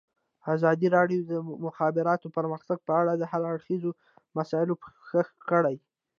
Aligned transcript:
ازادي 0.55 0.87
راډیو 0.97 1.19
د 1.23 1.27
د 1.31 1.33
مخابراتو 1.65 2.27
پرمختګ 2.37 2.77
په 2.87 2.93
اړه 3.01 3.13
د 3.15 3.23
هر 3.31 3.41
اړخیزو 3.51 3.91
مسایلو 4.37 4.79
پوښښ 4.83 5.27
کړی. 5.49 5.75